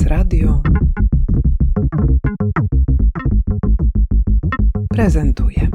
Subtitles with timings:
[0.00, 0.62] Prezes Radio
[4.88, 5.68] prezentuje.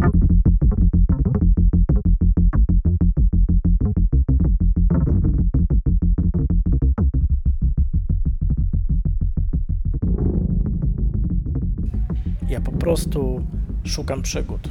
[12.49, 13.45] Ja po prostu
[13.83, 14.69] szukam przygód.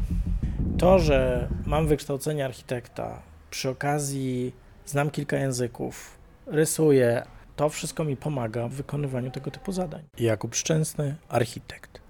[0.79, 4.53] To, że mam wykształcenie architekta, przy okazji
[4.87, 7.23] znam kilka języków, rysuję,
[7.57, 10.03] to wszystko mi pomaga w wykonywaniu tego typu zadań.
[10.19, 12.01] Jakub Szczęsny, architekt.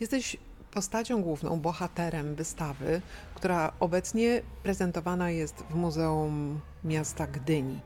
[0.00, 0.36] Jesteś
[0.70, 3.00] postacią główną, bohaterem wystawy,
[3.34, 7.80] która obecnie prezentowana jest w Muzeum Miasta Gdyni.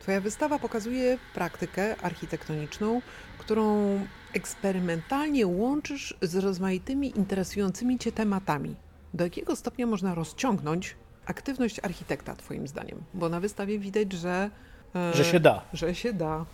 [0.00, 3.02] Twoja wystawa pokazuje praktykę architektoniczną,
[3.38, 3.98] którą
[4.34, 8.76] eksperymentalnie łączysz z rozmaitymi interesującymi Cię tematami.
[9.14, 10.96] Do jakiego stopnia można rozciągnąć
[11.26, 13.02] aktywność architekta, Twoim zdaniem?
[13.14, 14.50] Bo na wystawie widać, że.
[14.98, 15.62] E, że się da.
[15.72, 16.44] Że się da.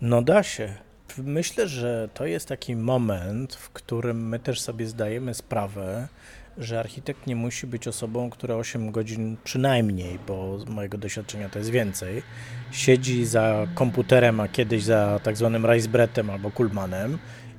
[0.00, 0.74] No da się.
[1.18, 6.08] Myślę, że to jest taki moment, w którym my też sobie zdajemy sprawę,
[6.58, 11.58] że architekt nie musi być osobą, która 8 godzin przynajmniej, bo z mojego doświadczenia to
[11.58, 12.22] jest więcej,
[12.70, 17.18] siedzi za komputerem, a kiedyś za tak zwanym Reisbrettem albo Kulmanem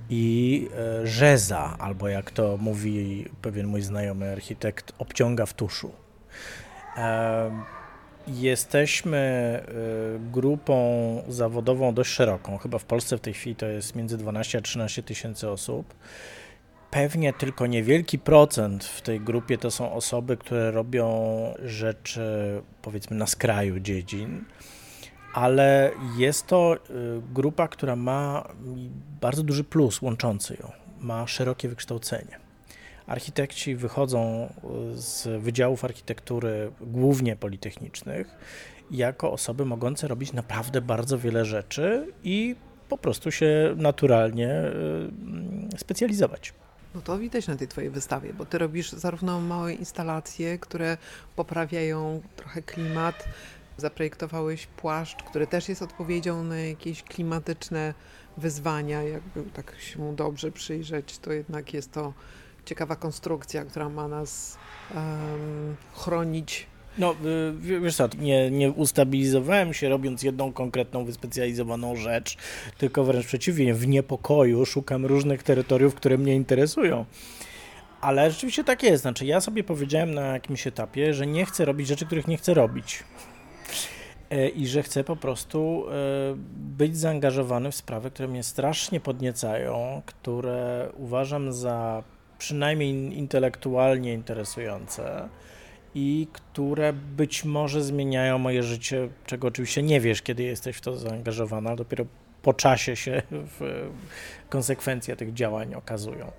[0.10, 5.92] i e, rzeza, albo jak to mówi pewien mój znajomy architekt, obciąga w tuszu.
[6.98, 7.81] E,
[8.28, 9.60] Jesteśmy
[10.26, 10.76] y, grupą
[11.28, 12.58] zawodową dość szeroką.
[12.58, 15.94] Chyba w Polsce w tej chwili to jest między 12 a 13 tysięcy osób.
[16.92, 21.14] Pewnie tylko niewielki procent w tej grupie to są osoby, które robią
[21.64, 22.22] rzeczy
[22.82, 24.46] powiedzmy na skraju dziedzin,
[25.34, 26.80] ale jest to y,
[27.34, 28.48] grupa, która ma
[29.22, 30.72] bardzo duży plus łączący ją.
[31.00, 32.51] Ma szerokie wykształcenie.
[33.08, 34.50] Architekci wychodzą e,
[34.94, 38.28] z wydziałów architektury, głównie politechnicznych,
[38.92, 42.56] jako osoby mogące robić naprawdę bardzo wiele rzeczy i
[42.90, 44.72] po prostu się naturalnie e,
[45.78, 46.54] specjalizować.
[46.96, 50.98] No to widać na tej Twojej wystawie, bo Ty robisz zarówno małe instalacje, które
[51.36, 53.26] poprawiają trochę klimat.
[53.78, 57.94] Zaprojektowałeś płaszcz, który też jest odpowiedzią na jakieś klimatyczne
[58.38, 59.04] wyzwania.
[59.04, 62.14] Jakby tak się mu dobrze przyjrzeć, to jednak jest to
[62.66, 64.58] ciekawa konstrukcja, która ma nas
[64.96, 66.68] um, chronić.
[66.98, 67.16] No,
[67.72, 72.38] y, wiesz co, nie, nie ustabilizowałem się robiąc jedną konkretną, wyspecjalizowaną rzecz,
[72.78, 77.06] tylko wręcz przeciwnie, w niepokoju szukam różnych terytoriów, które mnie interesują.
[78.02, 79.02] Ale rzeczywiście tak jest.
[79.02, 82.54] Znaczy, ja sobie powiedziałem na jakimś etapie, że nie chcę robić rzeczy, których nie chcę
[82.54, 83.04] robić.
[84.30, 85.94] E, I że chcę po prostu e,
[86.56, 92.04] być zaangażowany w sprawy, które mnie strasznie podniecają, które uważam za
[92.42, 95.30] przynajmniej intelektualnie interesujące
[95.96, 100.98] i które być może zmieniają moje życie, czego oczywiście nie wiesz, kiedy jesteś w to
[100.98, 102.06] zaangażowana, dopiero
[102.42, 103.22] po czasie się
[104.50, 106.32] konsekwencje tych działań okazują.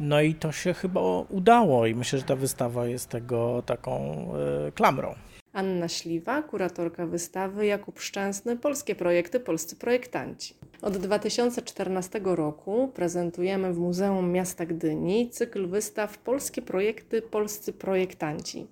[0.00, 4.26] No i to się chyba udało i myślę, że ta wystawa jest tego taką
[4.68, 5.14] y, klamrą.
[5.52, 10.54] Anna Śliwa, kuratorka wystawy, Jakub Szczęsny, Polskie Projekty, Polscy Projektanci.
[10.82, 18.66] Od 2014 roku prezentujemy w Muzeum Miasta Gdyni cykl wystaw Polskie Projekty, Polscy Projektanci.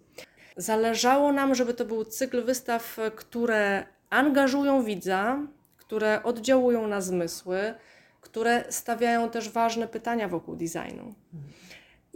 [0.56, 7.74] Zależało nam, żeby to był cykl wystaw, które angażują widza, które oddziałują na zmysły,
[8.20, 11.14] które stawiają też ważne pytania wokół designu.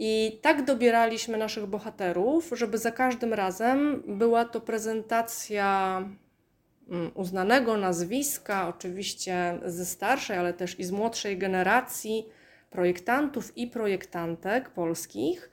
[0.03, 5.97] I tak dobieraliśmy naszych bohaterów, żeby za każdym razem była to prezentacja
[6.89, 12.25] mm, uznanego nazwiska, oczywiście ze starszej, ale też i z młodszej generacji
[12.69, 15.51] projektantów i projektantek polskich,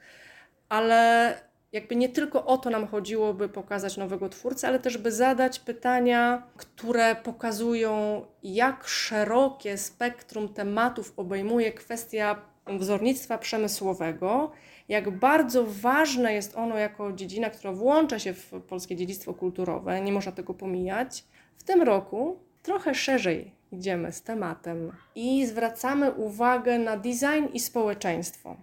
[0.69, 1.33] ale
[1.71, 5.59] jakby nie tylko o to nam chodziło, by pokazać nowego twórcę, ale też by zadać
[5.59, 14.51] pytania, które pokazują, jak szerokie spektrum tematów obejmuje kwestia wzornictwa przemysłowego,
[14.89, 20.11] jak bardzo ważne jest ono jako dziedzina, która włącza się w polskie dziedzictwo kulturowe, nie
[20.11, 21.23] można tego pomijać.
[21.57, 28.57] W tym roku trochę szerzej idziemy z tematem i zwracamy uwagę na design i społeczeństwo.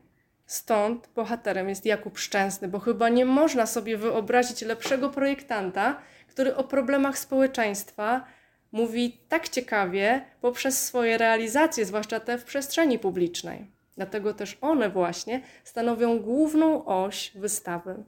[0.47, 5.99] Stąd bohaterem jest Jakub Szczęsny, bo chyba nie można sobie wyobrazić lepszego projektanta,
[6.29, 8.25] który o problemach społeczeństwa
[8.73, 13.76] mówi tak ciekawie poprzez swoje realizacje, zwłaszcza te w przestrzeni publicznej.
[13.97, 18.05] Dlatego też one właśnie stanowią główną oś wystawy.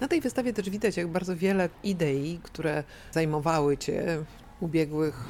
[0.00, 4.24] Na tej wystawie też widać, jak bardzo wiele idei, które zajmowały Cię
[4.60, 5.24] w ubiegłych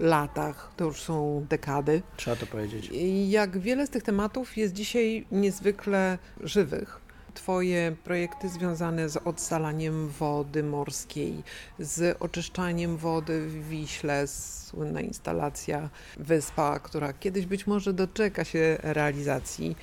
[0.00, 2.02] latach, to już są dekady.
[2.16, 2.88] Trzeba to powiedzieć.
[2.92, 7.00] I jak wiele z tych tematów jest dzisiaj niezwykle żywych.
[7.38, 11.42] Twoje projekty związane z odsalaniem wody morskiej,
[11.78, 19.76] z oczyszczaniem wody w Wiśle, słynna instalacja Wyspa, która kiedyś być może doczeka się realizacji.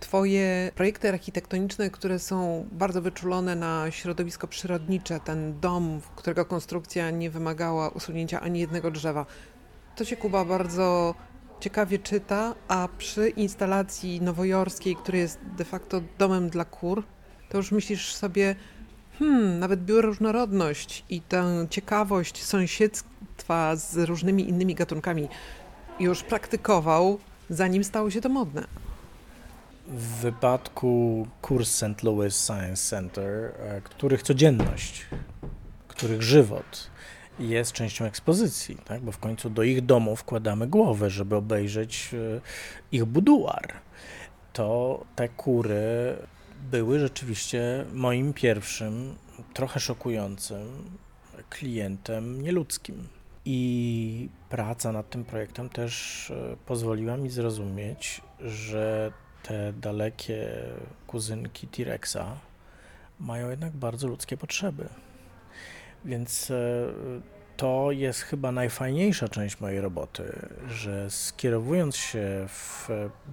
[0.00, 7.30] Twoje projekty architektoniczne, które są bardzo wyczulone na środowisko przyrodnicze, ten dom, którego konstrukcja nie
[7.30, 9.26] wymagała usunięcia ani jednego drzewa,
[9.96, 11.14] to się Kuba bardzo
[11.60, 17.02] ciekawie czyta, a przy instalacji nowojorskiej, która jest de facto domem dla kur,
[17.48, 18.54] to już myślisz sobie,
[19.18, 25.28] hmm, nawet bioróżnorodność i tę ciekawość sąsiedztwa z różnymi innymi gatunkami
[26.00, 27.18] już praktykował,
[27.50, 28.64] zanim stało się to modne.
[29.88, 32.02] W wypadku kurs St.
[32.02, 35.06] Louis Science Center, e, których codzienność,
[35.88, 36.90] których żywot
[37.38, 39.02] jest częścią ekspozycji, tak?
[39.02, 42.40] bo w końcu do ich domu wkładamy głowę, żeby obejrzeć e,
[42.92, 43.72] ich buduar.
[44.52, 46.16] To te kury
[46.70, 49.14] były rzeczywiście moim pierwszym,
[49.54, 50.84] trochę szokującym
[51.50, 53.08] klientem nieludzkim.
[53.44, 59.12] I praca nad tym projektem też e, pozwoliła mi zrozumieć, że
[59.42, 60.48] te dalekie
[61.06, 62.40] kuzynki T-Rexa
[63.20, 64.88] mają jednak bardzo ludzkie potrzeby.
[66.08, 66.54] Więc e,
[67.58, 72.88] to jest chyba najfajniejsza część mojej roboty, że skierowując się w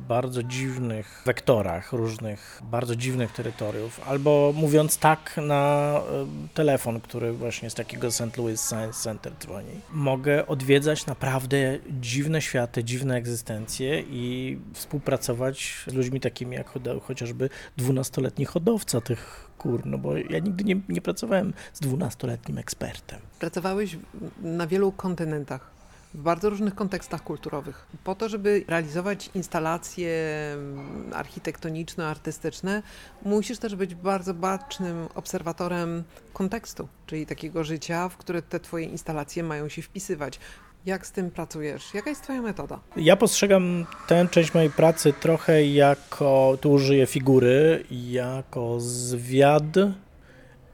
[0.07, 7.69] bardzo dziwnych wektorach, różnych bardzo dziwnych terytoriów, albo mówiąc tak na e, telefon, który właśnie
[7.69, 8.37] z takiego St.
[8.37, 16.19] Louis Science Center dzwoni, mogę odwiedzać naprawdę dziwne światy, dziwne egzystencje i współpracować z ludźmi
[16.19, 21.79] takimi jak chociażby dwunastoletni hodowca tych kur, no bo ja nigdy nie, nie pracowałem z
[21.79, 23.19] dwunastoletnim ekspertem.
[23.39, 23.97] Pracowałeś
[24.41, 25.75] na wielu kontynentach,
[26.15, 27.87] w bardzo różnych kontekstach kulturowych.
[28.03, 30.11] Po to, żeby realizować instalacje
[30.53, 32.83] mm, architektoniczne, artystyczne,
[33.23, 36.03] musisz też być bardzo bacznym obserwatorem
[36.33, 40.39] kontekstu, czyli takiego życia, w które te twoje instalacje mają się wpisywać.
[40.85, 41.93] Jak z tym pracujesz?
[41.93, 42.79] Jaka jest Twoja metoda?
[42.97, 49.63] Ja postrzegam tę część mojej pracy trochę jako, tu użyję figury, jako zwiad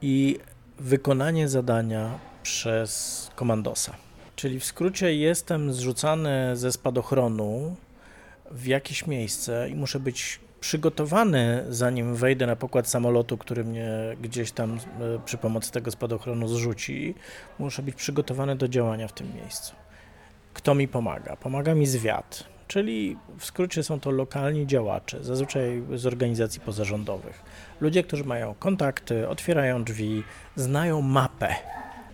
[0.02, 0.40] i
[0.80, 3.96] wykonanie zadania przez komandosa.
[4.36, 7.76] Czyli w skrócie jestem zrzucany ze spadochronu
[8.52, 13.90] w jakieś miejsce i muszę być przygotowany, zanim wejdę na pokład samolotu, który mnie
[14.22, 14.80] gdzieś tam e,
[15.26, 17.16] przy pomocy tego spadochronu zrzuci.
[17.60, 19.81] Muszę być przygotowany do działania w tym miejscu.
[20.54, 21.36] Kto mi pomaga?
[21.36, 27.44] Pomaga mi zwiat, czyli w skrócie są to lokalni działacze, zazwyczaj z organizacji pozarządowych.
[27.82, 30.24] Ludzie, którzy mają kontakty, otwierają drzwi,
[30.56, 31.56] znają mapę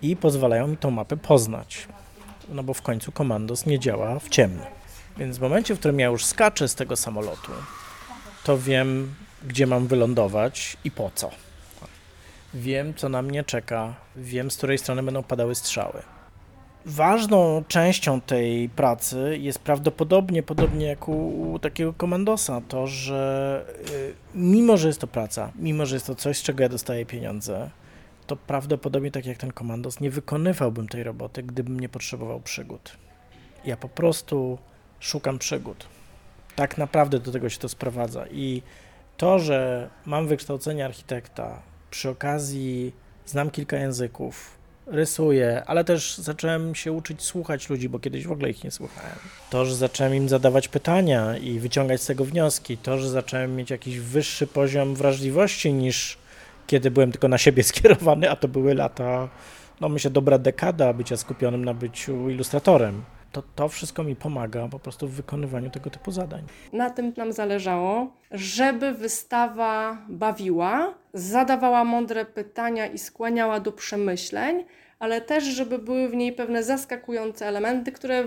[0.01, 1.87] i pozwalają mi tą mapę poznać.
[2.49, 4.63] No bo w końcu komandos nie działa w ciemno.
[5.17, 7.51] Więc w momencie, w którym ja już skaczę z tego samolotu,
[8.43, 9.15] to wiem,
[9.47, 11.31] gdzie mam wylądować i po co.
[12.53, 16.01] Wiem, co na mnie czeka, wiem, z której strony będą padały strzały.
[16.89, 24.77] Ważną częścią tej pracy jest prawdopodobnie, podobnie jak u, takiego komandosa, to, że y, mimo,
[24.77, 27.69] że jest to praca, mimo, że jest to coś, z czego ja dostaję pieniądze,
[28.27, 32.97] to prawdopodobnie tak jak ten komandos, nie wykonywałbym tej roboty, gdybym nie potrzebował przygód.
[33.65, 34.57] Ja po prostu
[34.99, 35.87] szukam przygód.
[36.55, 38.27] Tak naprawdę do tego się to sprowadza.
[38.27, 38.61] I
[39.17, 41.61] to, że mam wykształcenie architekta,
[41.91, 42.93] przy okazji
[43.25, 44.56] znam kilka języków,
[44.87, 49.15] rysuję, ale też zacząłem się uczyć słuchać ludzi, bo kiedyś w ogóle ich nie słuchałem.
[49.49, 53.69] To, że zacząłem im zadawać pytania i wyciągać z tego wnioski, to, że zacząłem mieć
[53.69, 56.17] jakiś wyższy poziom wrażliwości niż
[56.67, 59.29] kiedy byłem tylko na siebie skierowany, a to były lata,
[59.81, 63.03] no myślę, dobra dekada bycia skupionym na byciu ilustratorem.
[63.37, 66.43] To, to wszystko mi pomaga po prostu w wykonywaniu tego typu zadań.
[66.73, 74.65] Na tym nam zależało, żeby wystawa bawiła, zadawała mądre pytania i skłaniała do przemyśleń,
[74.99, 78.25] ale też, żeby były w niej pewne zaskakujące elementy, które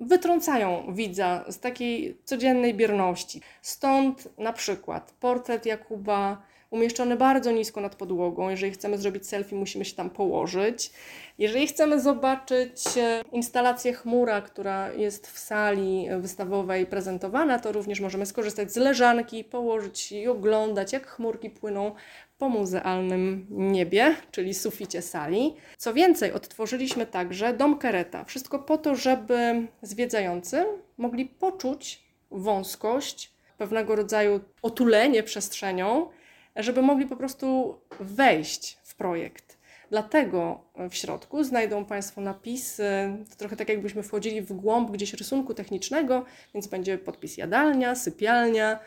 [0.00, 3.40] wytrącają widza z takiej codziennej bierności.
[3.62, 8.48] Stąd na przykład portret Jakuba umieszczony bardzo nisko nad podłogą.
[8.48, 10.90] Jeżeli chcemy zrobić selfie, musimy się tam położyć.
[11.38, 18.26] Jeżeli chcemy zobaczyć e, instalację chmura, która jest w sali wystawowej prezentowana, to również możemy
[18.26, 21.94] skorzystać z leżanki, położyć i oglądać, jak chmurki płyną
[22.38, 25.54] po muzealnym niebie, czyli suficie sali.
[25.76, 28.24] Co więcej, odtworzyliśmy także dom Kereta.
[28.24, 30.64] Wszystko po to, żeby zwiedzający
[30.98, 36.08] mogli poczuć wąskość, pewnego rodzaju otulenie przestrzenią,
[36.62, 39.60] żeby mogli po prostu wejść w projekt.
[39.90, 42.84] Dlatego w środku znajdą Państwo napisy,
[43.30, 46.24] to trochę tak jakbyśmy wchodzili w głąb gdzieś rysunku technicznego,
[46.54, 48.78] więc będzie podpis jadalnia, sypialnia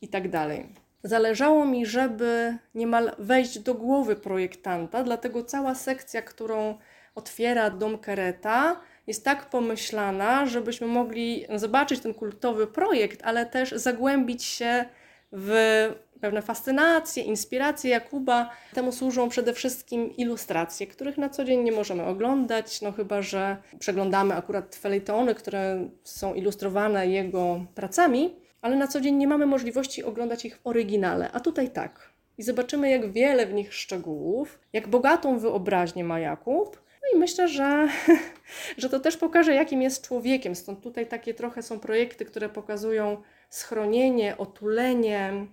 [0.00, 0.66] i tak dalej.
[1.04, 6.78] Zależało mi, żeby niemal wejść do głowy projektanta, dlatego cała sekcja, którą
[7.14, 14.44] otwiera dom Kereta, jest tak pomyślana, żebyśmy mogli zobaczyć ten kultowy projekt, ale też zagłębić
[14.44, 14.84] się
[15.32, 18.50] w pewne fascynacje, inspiracje Jakuba.
[18.74, 23.56] Temu służą przede wszystkim ilustracje, których na co dzień nie możemy oglądać, no chyba, że
[23.78, 30.04] przeglądamy akurat felietony, które są ilustrowane jego pracami, ale na co dzień nie mamy możliwości
[30.04, 32.10] oglądać ich w oryginale, a tutaj tak.
[32.38, 36.82] I zobaczymy, jak wiele w nich szczegółów, jak bogatą wyobraźnię ma Jakub.
[37.02, 37.88] No i myślę, że,
[38.78, 40.54] że to też pokaże, jakim jest człowiekiem.
[40.54, 45.46] Stąd tutaj takie trochę są projekty, które pokazują schronienie, otulenie,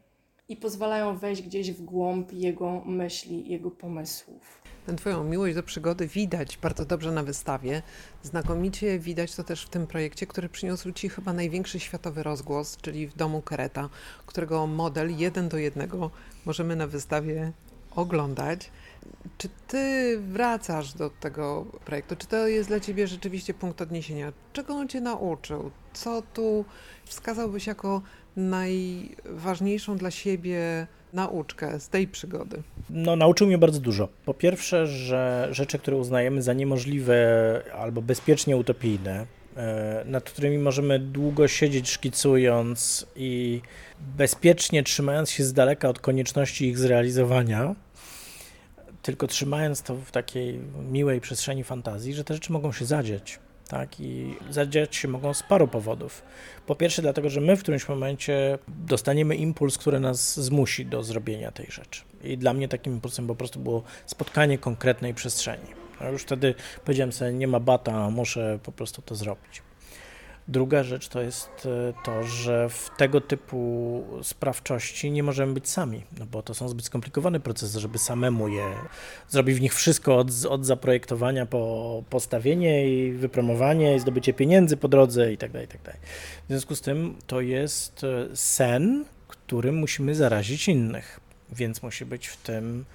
[0.50, 4.62] i pozwalają wejść gdzieś w głąb jego myśli, jego pomysłów.
[4.86, 7.82] Tę Twoją miłość do przygody widać bardzo dobrze na wystawie.
[8.24, 13.08] Znakomicie widać to też w tym projekcie, który przyniósł Ci chyba największy światowy rozgłos, czyli
[13.08, 13.90] w domu Kereta,
[14.26, 16.12] którego model jeden do jednego
[16.46, 17.52] możemy na wystawie
[17.96, 18.72] oglądać.
[19.38, 22.16] Czy Ty wracasz do tego projektu?
[22.16, 24.34] Czy to jest dla Ciebie rzeczywiście punkt odniesienia?
[24.54, 25.72] Czego on Cię nauczył?
[25.94, 26.66] Co tu
[27.06, 28.02] wskazałbyś jako
[28.36, 32.64] najważniejszą dla siebie nauczkę z tej przygody?
[32.90, 34.08] No, nauczył mnie bardzo dużo.
[34.26, 37.18] Po pierwsze, że rzeczy, które uznajemy za niemożliwe
[37.78, 39.26] albo bezpiecznie utopijne,
[39.58, 43.62] e, nad którymi możemy długo siedzieć szkicując i
[44.18, 47.76] bezpiecznie trzymając się z daleka od konieczności ich zrealizowania,
[49.02, 50.60] tylko trzymając to w takiej
[50.92, 54.00] miłej przestrzeni fantazji, że te rzeczy mogą się zadzieć tak?
[54.00, 56.24] I zadziać się mogą z paru powodów.
[56.66, 61.52] Po pierwsze, dlatego, że my w którymś momencie dostaniemy impuls, który nas zmusi do zrobienia
[61.52, 62.02] tej rzeczy.
[62.24, 65.68] I dla mnie takim impulsem po prostu było spotkanie konkretnej przestrzeni.
[66.00, 69.62] A już wtedy powiedziałem sobie, nie ma bata, muszę po prostu to zrobić.
[70.50, 76.04] Druga rzecz to jest e, to, że w tego typu sprawczości nie możemy być sami,
[76.20, 78.66] no bo to są zbyt skomplikowane procesy, żeby samemu je
[79.28, 84.88] zrobić w nich wszystko od, od zaprojektowania po postawienie i wypromowanie i zdobycie pieniędzy po
[84.88, 85.98] drodze i tak dalej, i tak.
[86.46, 91.20] W związku z tym to jest e, sen, którym musimy zarazić innych,
[91.52, 92.86] więc musi być w tym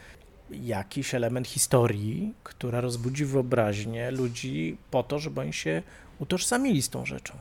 [0.50, 5.82] jakiś element historii, która rozbudzi wyobraźnię ludzi po to, żeby oni się
[6.18, 7.34] utożsamili z tą rzeczą.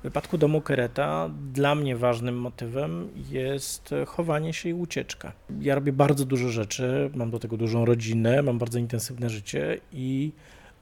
[0.00, 5.32] W wypadku domu Kereta dla mnie ważnym motywem jest chowanie się i ucieczka.
[5.60, 10.32] Ja robię bardzo dużo rzeczy, mam do tego dużą rodzinę, mam bardzo intensywne życie i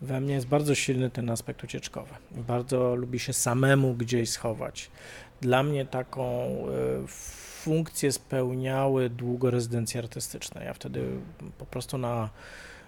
[0.01, 2.15] we mnie jest bardzo silny ten aspekt ucieczkowy.
[2.31, 4.91] Bardzo lubi się samemu gdzieś schować.
[5.41, 7.07] Dla mnie taką e,
[7.63, 10.65] funkcję spełniały długo rezydencje artystyczne.
[10.65, 11.05] Ja wtedy
[11.59, 12.31] po prostu na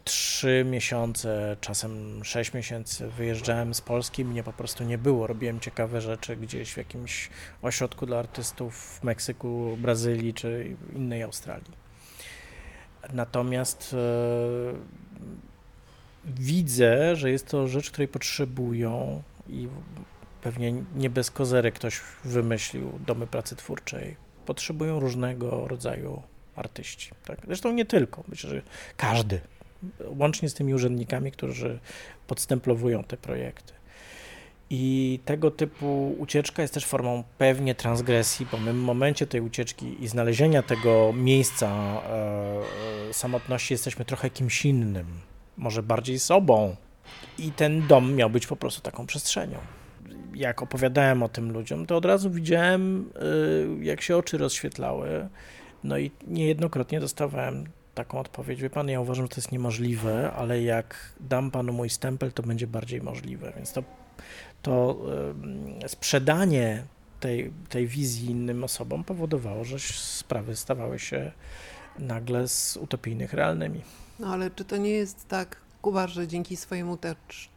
[0.05, 5.27] trzy miesiące, czasem sześć miesięcy wyjeżdżałem z Polski, mnie po prostu nie było.
[5.27, 7.31] Robiłem ciekawe rzeczy gdzieś w jakimś
[7.63, 11.73] ośrodku dla artystów w Meksyku, Brazylii czy innej Australii.
[13.13, 14.75] Natomiast e,
[16.25, 19.69] widzę, że jest to rzecz, której potrzebują i
[20.43, 24.17] pewnie nie bez kozery ktoś wymyślił domy pracy twórczej.
[24.47, 26.23] Potrzebują różnego rodzaju
[26.57, 27.11] artyści.
[27.25, 27.39] Tak?
[27.47, 28.63] Zresztą nie tylko, myślę, że
[28.97, 29.41] każdy
[30.19, 31.79] łącznie z tymi urzędnikami, którzy
[32.27, 33.75] podstęplowują te projekty.
[34.71, 40.05] I tego typu ucieczka jest też formą pewnie transgresji, bo my w momencie tej ucieczki
[40.05, 45.07] i znalezienia tego miejsca e, e, samotności jesteśmy trochę kimś innym,
[45.57, 46.77] może bardziej sobą.
[47.39, 49.59] I ten dom miał być po prostu taką przestrzenią.
[50.35, 53.11] Jak opowiadałem o tym ludziom, to od razu widziałem,
[53.81, 55.29] e, jak się oczy rozświetlały.
[55.85, 57.65] No i niejednokrotnie dostawałem
[57.95, 58.63] taką odpowiedź.
[58.63, 62.43] Wie pan, ja uważam, że to jest niemożliwe, ale jak dam panu mój stempel, to
[62.43, 63.53] będzie bardziej możliwe.
[63.57, 63.83] Więc to,
[64.63, 64.99] to
[65.87, 66.85] sprzedanie
[67.21, 71.33] tej, tej wizji innym osobom powodowało, że sprawy stawały się
[71.99, 73.81] nagle z utopijnych realnymi.
[74.19, 76.99] No ale czy to nie jest tak, Kuba, że dzięki swojemu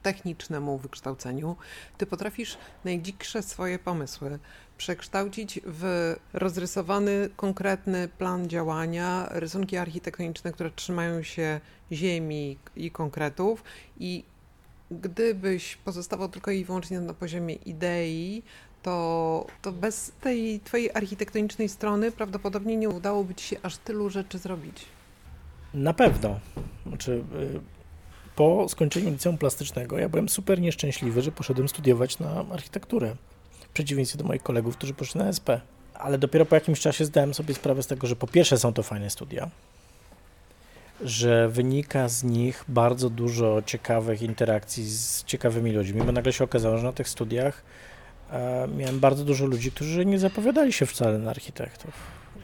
[0.03, 1.55] technicznemu wykształceniu
[1.97, 4.39] ty potrafisz najdziksze swoje pomysły
[4.77, 11.59] przekształcić w rozrysowany, konkretny plan działania, rysunki architektoniczne, które trzymają się
[11.91, 13.63] ziemi i konkretów
[13.99, 14.23] i
[14.91, 18.43] gdybyś pozostawał tylko i wyłącznie na poziomie idei,
[18.83, 24.37] to, to bez tej twojej architektonicznej strony prawdopodobnie nie udałoby ci się aż tylu rzeczy
[24.37, 24.85] zrobić.
[25.73, 26.39] Na pewno.
[26.87, 27.59] Znaczy, y,
[28.35, 33.15] po skończeniu liceum plastycznego ja byłem super nieszczęśliwy, że poszedłem studiować na architekturę
[33.77, 35.49] przeciwieństwie do moich kolegów, którzy poszli na SP.
[35.93, 38.83] Ale dopiero po jakimś czasie zdałem sobie sprawę z tego, że po pierwsze są to
[38.83, 39.49] fajne studia,
[41.01, 46.77] że wynika z nich bardzo dużo ciekawych interakcji z ciekawymi ludźmi, bo nagle się okazało,
[46.77, 47.63] że na tych studiach
[48.31, 51.93] e, miałem bardzo dużo ludzi, którzy nie zapowiadali się wcale na architektów.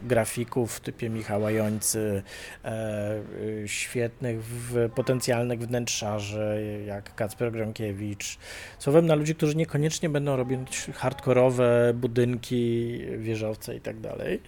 [0.03, 2.23] Grafików w typie Michała Jońcy,
[2.65, 3.21] e,
[3.65, 8.37] świetnych, w, potencjalnych wnętrzarzy jak Kacper Gronkiewicz.
[8.79, 14.41] Słowem na ludzi, którzy niekoniecznie będą robić hardkorowe budynki, wieżowce i tak dalej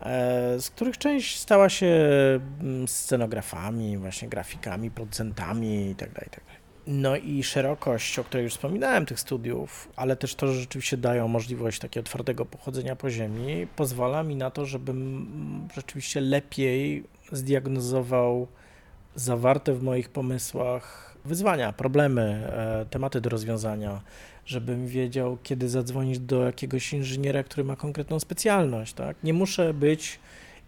[0.00, 1.86] e, z których część stała się
[2.60, 6.14] mm, scenografami, właśnie grafikami, producentami itd.
[6.14, 6.63] Tak itd.
[6.86, 11.28] No i szerokość, o której już wspominałem, tych studiów, ale też to, że rzeczywiście dają
[11.28, 18.46] możliwość takiego twardego pochodzenia po ziemi, pozwala mi na to, żebym rzeczywiście lepiej zdiagnozował
[19.14, 24.00] zawarte w moich pomysłach wyzwania, problemy, e, tematy do rozwiązania,
[24.46, 28.94] żebym wiedział, kiedy zadzwonić do jakiegoś inżyniera, który ma konkretną specjalność.
[28.94, 29.16] Tak?
[29.22, 30.18] Nie muszę być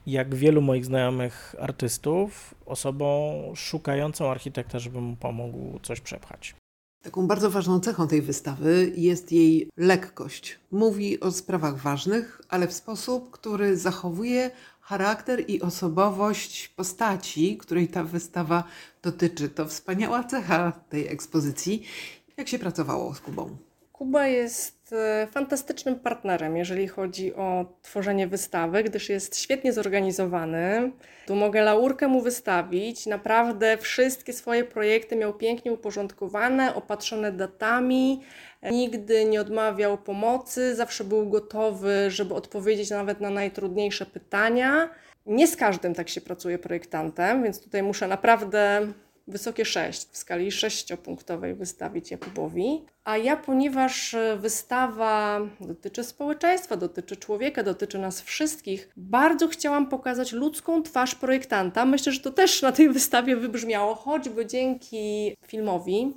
[0.07, 6.55] jak wielu moich znajomych artystów, osobą szukającą architekta, żeby mu pomógł coś przepchać.
[7.03, 10.59] Taką bardzo ważną cechą tej wystawy jest jej lekkość.
[10.71, 18.05] Mówi o sprawach ważnych, ale w sposób, który zachowuje charakter i osobowość postaci, której ta
[18.05, 18.65] wystawa
[19.03, 19.49] dotyczy.
[19.49, 21.83] To wspaniała cecha tej ekspozycji.
[22.37, 23.57] Jak się pracowało z Kubą?
[23.99, 30.93] Kuba jest e, fantastycznym partnerem, jeżeli chodzi o tworzenie wystawy, gdyż jest świetnie zorganizowany.
[31.27, 33.07] Tu mogę laurkę mu wystawić.
[33.07, 38.23] Naprawdę wszystkie swoje projekty miał pięknie uporządkowane, opatrzone datami.
[38.71, 44.89] Nigdy nie odmawiał pomocy, zawsze był gotowy, żeby odpowiedzieć nawet na najtrudniejsze pytania.
[45.27, 48.93] Nie z każdym tak się pracuje projektantem, więc tutaj muszę naprawdę
[49.29, 52.85] wysokie 6 w skali sześciopunktowej wystawić Jakubowi.
[53.05, 60.33] A ja, ponieważ e, wystawa dotyczy społeczeństwa, dotyczy człowieka, dotyczy nas wszystkich, bardzo chciałam pokazać
[60.33, 61.85] ludzką twarz projektanta.
[61.85, 66.15] Myślę, że to też na tej wystawie wybrzmiało, choćby dzięki filmowi.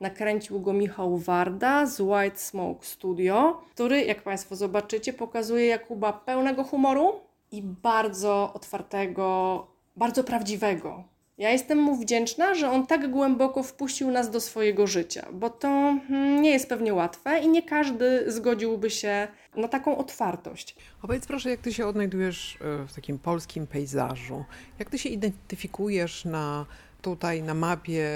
[0.00, 6.64] Nakręcił go Michał Warda z White Smoke Studio, który, jak Państwo zobaczycie, pokazuje Jakuba pełnego
[6.64, 7.20] humoru
[7.52, 14.30] i bardzo otwartego, bardzo prawdziwego ja jestem mu wdzięczna, że on tak głęboko wpuścił nas
[14.30, 15.68] do swojego życia, bo to
[16.08, 20.76] hmm, nie jest pewnie łatwe i nie każdy zgodziłby się na taką otwartość.
[21.02, 24.44] Opowiedz proszę, jak ty się odnajdujesz e, w takim polskim pejzażu?
[24.78, 26.66] Jak ty się identyfikujesz na,
[27.02, 28.10] tutaj na mapie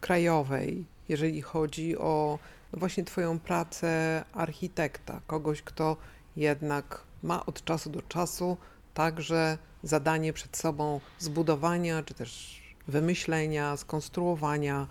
[0.00, 2.38] krajowej, jeżeli chodzi o
[2.72, 5.96] no właśnie twoją pracę architekta, kogoś, kto
[6.36, 8.56] jednak ma od czasu do czasu
[8.98, 14.86] także zadanie przed sobą zbudowania czy też wymyślenia, skonstruowania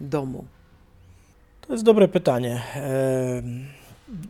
[0.00, 0.44] domu?
[1.60, 2.62] To jest dobre pytanie.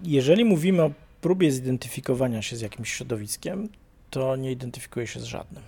[0.03, 0.91] Jeżeli mówimy o
[1.21, 3.69] próbie zidentyfikowania się z jakimś środowiskiem,
[4.11, 5.63] to nie identyfikuję się z żadnym.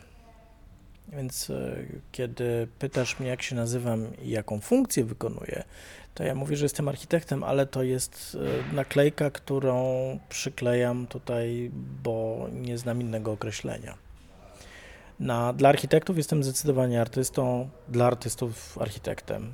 [1.09, 1.77] Więc e,
[2.13, 5.65] kiedy pytasz mnie, jak się nazywam i jaką funkcję wykonuję,
[6.15, 8.37] to ja mówię, że jestem architektem, ale to jest
[8.71, 11.71] e, naklejka, którą przyklejam tutaj,
[12.03, 13.95] bo nie znam innego określenia.
[15.21, 19.53] Na, dla architektów jestem zdecydowanie artystą, dla artystów architektem.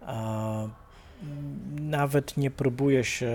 [0.00, 0.68] A,
[1.80, 3.32] nawet nie próbuję się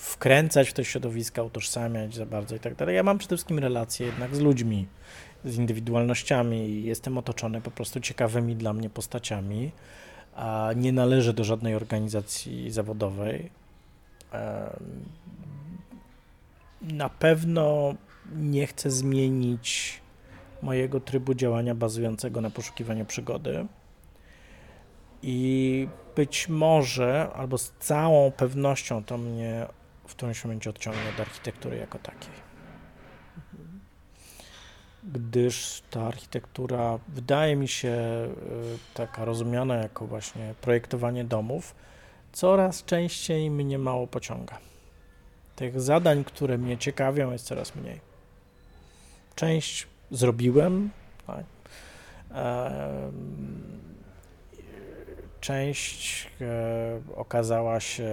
[0.00, 2.96] wkręcać w te środowiska, utożsamiać za bardzo i tak dalej.
[2.96, 4.88] Ja mam przede wszystkim relacje jednak z ludźmi,
[5.44, 9.72] z indywidualnościami i jestem otoczony po prostu ciekawymi dla mnie postaciami.
[10.38, 13.50] A nie należę do żadnej organizacji zawodowej.
[16.82, 17.94] Na pewno
[18.36, 20.00] nie chcę zmienić
[20.62, 23.66] mojego trybu działania bazującego na poszukiwaniu przygody.
[25.22, 29.66] I być może, albo z całą pewnością, to mnie
[30.06, 32.47] w którymś momencie odciągnie od architektury jako takiej.
[35.02, 38.28] Gdyż ta architektura wydaje mi się y,
[38.94, 41.74] taka rozumiana jako właśnie projektowanie domów,
[42.32, 44.58] coraz częściej mnie mało pociąga.
[45.56, 48.00] Tych zadań, które mnie ciekawią, jest coraz mniej.
[49.34, 50.90] Część zrobiłem.
[51.26, 51.44] Tak.
[55.40, 58.08] Część e, okazała się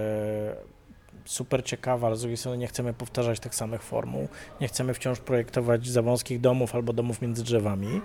[1.26, 4.28] super ciekawa, ale z drugiej strony nie chcemy powtarzać tych samych formuł.
[4.60, 8.00] Nie chcemy wciąż projektować za wąskich domów albo domów między drzewami.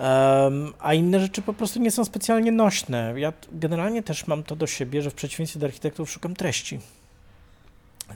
[0.00, 3.14] Um, a inne rzeczy po prostu nie są specjalnie nośne.
[3.16, 6.80] Ja generalnie też mam to do siebie, że w przeciwieństwie do architektów szukam treści.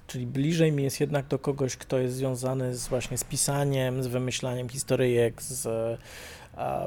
[0.06, 4.06] Czyli bliżej mi jest jednak do kogoś, kto jest związany z właśnie z pisaniem, z
[4.06, 5.68] wymyślaniem historyjek, z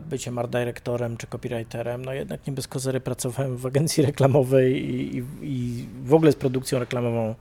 [0.05, 2.05] byciem art dyrektorem czy copywriterem.
[2.05, 6.35] No jednak nie bez kozery pracowałem w agencji reklamowej i, i, i w ogóle z
[6.35, 7.35] produkcją reklamową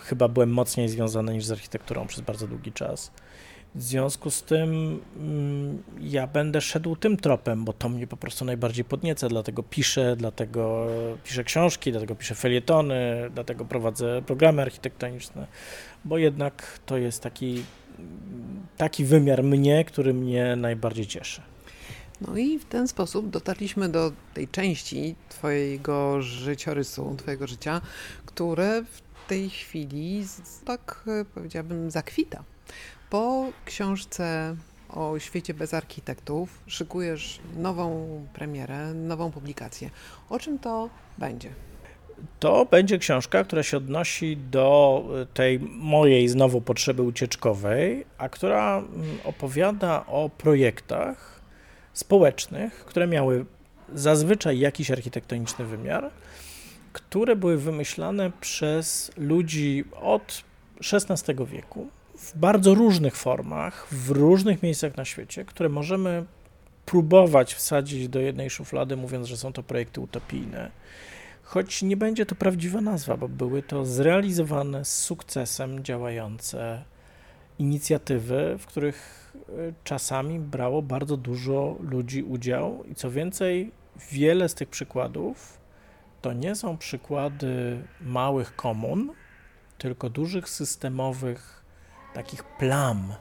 [0.00, 3.12] chyba byłem mocniej związany niż z architekturą przez bardzo długi czas.
[3.74, 8.44] W związku z tym mm, ja będę szedł tym tropem, bo to mnie po prostu
[8.44, 10.86] najbardziej podnieca, dlatego piszę, dlatego
[11.24, 15.46] piszę książki, dlatego piszę felietony, dlatego prowadzę programy architektoniczne,
[16.04, 17.62] bo jednak to jest taki,
[18.76, 21.42] taki wymiar mnie, który mnie najbardziej cieszy.
[22.20, 27.80] No i w ten sposób dotarliśmy do tej części Twojego życiorysu, Twojego życia,
[28.26, 30.24] które w tej chwili
[30.64, 31.04] tak
[31.34, 32.44] powiedziałabym zakwita.
[33.10, 34.56] Po książce
[34.88, 39.90] o świecie bez architektów szykujesz nową premierę, nową publikację.
[40.28, 41.48] O czym to będzie?
[42.40, 49.18] To będzie książka, która się odnosi do tej mojej znowu potrzeby ucieczkowej, a która mm,
[49.24, 51.40] opowiada o projektach
[51.92, 53.44] społecznych, które miały
[53.94, 56.10] zazwyczaj jakiś architektoniczny wymiar,
[56.92, 60.44] które były wymyślane przez ludzi od
[60.92, 61.88] XVI wieku
[62.20, 66.24] w bardzo różnych formach, w różnych miejscach na świecie, które możemy
[66.86, 70.70] próbować wsadzić do jednej szuflady, mówiąc, że są to projekty utopijne.
[71.42, 76.84] Choć nie będzie to prawdziwa nazwa, bo były to zrealizowane z sukcesem działające
[77.58, 79.52] inicjatywy, w których e,
[79.84, 83.72] czasami brało bardzo dużo ludzi udział i co więcej,
[84.12, 85.60] wiele z tych przykładów
[86.22, 89.12] to nie są przykłady małych komun,
[89.78, 91.59] tylko dużych systemowych
[92.14, 93.14] takich plam,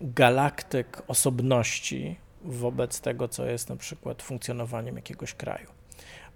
[0.00, 5.70] galaktyk osobności wobec tego, co jest na przykład funkcjonowaniem jakiegoś kraju.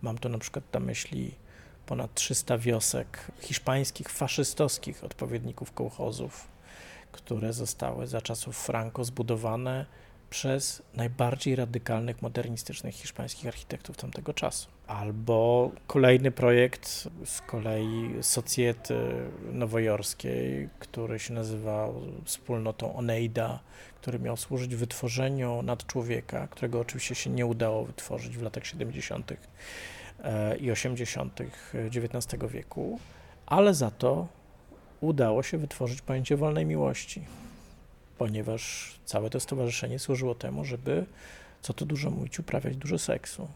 [0.03, 1.35] Mam tu na przykład na myśli
[1.87, 6.49] ponad 300 wiosek hiszpańskich, faszystowskich odpowiedników kołchozów,
[7.13, 9.87] które zostały za czasów Franco zbudowane
[10.31, 14.69] przez najbardziej radykalnych, modernistycznych hiszpańskich architektów tamtego czasu.
[14.87, 18.95] Albo kolejny projekt z kolei Socjety
[19.53, 21.89] Nowojorskiej, który się nazywa
[22.25, 23.61] wspólnotą Oneida,
[24.01, 29.33] który miał służyć wytworzeniu nadczłowieka, którego oczywiście się nie udało wytworzyć w latach 70.
[30.25, 31.41] E, i 80.
[31.75, 33.01] XIX wieku,
[33.47, 34.27] ale za to
[35.01, 37.23] udało się wytworzyć pojęcie wolnej miłości
[38.19, 41.07] ponieważ całe to stowarzyszenie służyło temu, żeby,
[41.63, 43.49] co tu dużo mówić, uprawiać dużo seksu.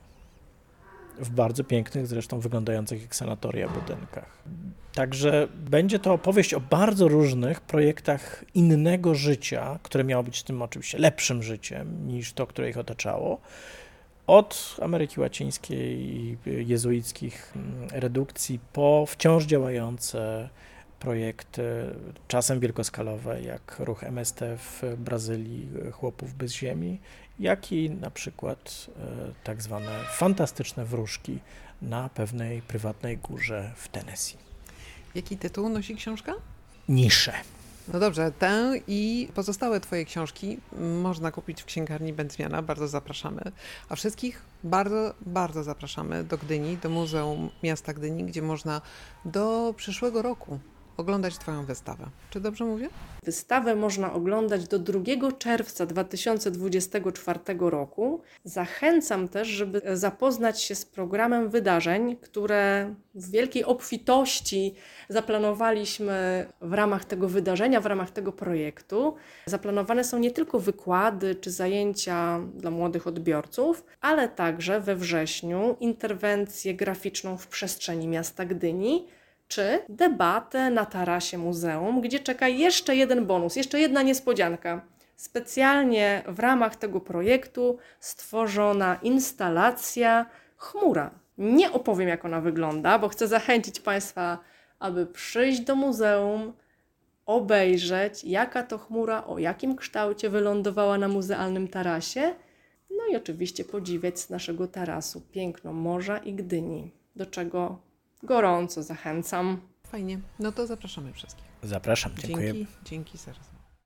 [1.19, 4.43] W bardzo pięknych, zresztą wyglądających jak sanatoria budynkach.
[4.95, 10.99] Także będzie to opowieść o bardzo różnych projektach innego życia, które miało być tym oczywiście
[10.99, 13.41] lepszym życiem niż to, które ich otaczało.
[14.27, 17.55] Od Ameryki Łacińskiej i jezuickich
[17.93, 20.49] redukcji po wciąż działające
[21.03, 21.63] projekty,
[22.29, 27.01] czasem wielkoskalowe, jak ruch MST w Brazylii, chłopów bez ziemi,
[27.39, 31.39] jak i na przykład e, tak zwane fantastyczne wróżki
[31.83, 34.37] na pewnej prywatnej górze w Tennessee.
[35.15, 36.35] Jaki tytuł nosi książka?
[36.89, 37.33] Nisze.
[37.89, 40.59] No dobrze, tę i pozostałe Twoje książki
[41.03, 43.43] można kupić w księgarni Będzmiana, bardzo zapraszamy.
[43.89, 48.81] A wszystkich bardzo, bardzo zapraszamy do Gdyni, do Muzeum Miasta Gdyni, gdzie można
[49.25, 50.59] do przyszłego roku
[50.97, 52.07] oglądać Twoją wystawę.
[52.31, 52.89] Czy dobrze mówię?
[53.25, 58.21] Wystawę można oglądać do 2 czerwca 2024 roku.
[58.45, 64.75] Zachęcam też, żeby zapoznać się z programem wydarzeń, które w wielkiej obfitości
[65.09, 69.15] zaplanowaliśmy w ramach tego wydarzenia, w ramach tego projektu.
[69.47, 76.75] Zaplanowane są nie tylko wykłady czy zajęcia dla młodych odbiorców, ale także we wrześniu interwencję
[76.75, 79.07] graficzną w przestrzeni miasta Gdyni
[79.55, 84.87] czy debatę na tarasie muzeum, gdzie czeka jeszcze jeden bonus, jeszcze jedna niespodzianka.
[85.17, 91.11] Specjalnie w ramach tego projektu stworzona instalacja chmura.
[91.39, 94.39] Nie opowiem, jak ona wygląda, bo chcę zachęcić Państwa,
[94.79, 96.53] aby przyjść do muzeum,
[97.27, 102.35] obejrzeć, jaka to chmura, o jakim kształcie wylądowała na muzealnym tarasie.
[102.91, 107.92] No i oczywiście podziwiać z naszego tarasu piękno morza i Gdyni, do czego
[108.23, 109.61] gorąco zachęcam.
[109.87, 110.21] Fajnie.
[110.39, 111.45] No to zapraszamy wszystkich.
[111.63, 112.53] Zapraszam, dziękuję.
[112.53, 113.52] Dzięki, dzięki serdecznie.